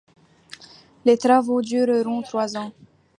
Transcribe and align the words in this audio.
Les 1.05 1.15
travaux 1.19 1.61
dureront 1.61 2.23
trois 2.23 2.57
ans. 2.57 2.71